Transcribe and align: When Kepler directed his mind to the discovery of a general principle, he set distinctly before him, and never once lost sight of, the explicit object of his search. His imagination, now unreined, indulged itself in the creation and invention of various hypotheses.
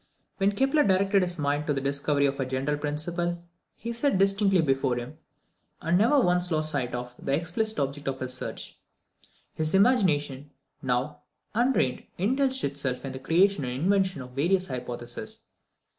When 0.37 0.53
Kepler 0.53 0.83
directed 0.83 1.21
his 1.21 1.37
mind 1.37 1.67
to 1.67 1.75
the 1.75 1.79
discovery 1.81 2.25
of 2.25 2.39
a 2.39 2.45
general 2.47 2.75
principle, 2.75 3.43
he 3.75 3.93
set 3.93 4.17
distinctly 4.17 4.61
before 4.63 4.97
him, 4.97 5.19
and 5.79 5.95
never 5.95 6.19
once 6.19 6.49
lost 6.49 6.71
sight 6.71 6.95
of, 6.95 7.15
the 7.23 7.33
explicit 7.35 7.77
object 7.79 8.07
of 8.07 8.19
his 8.19 8.33
search. 8.33 8.79
His 9.53 9.75
imagination, 9.75 10.49
now 10.81 11.19
unreined, 11.53 12.05
indulged 12.17 12.63
itself 12.63 13.05
in 13.05 13.11
the 13.11 13.19
creation 13.19 13.63
and 13.63 13.79
invention 13.83 14.23
of 14.23 14.31
various 14.31 14.65
hypotheses. 14.65 15.43